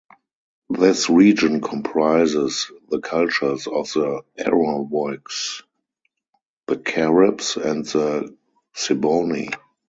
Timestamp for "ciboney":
8.73-9.51